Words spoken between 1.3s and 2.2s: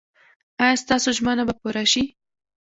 به پوره شي؟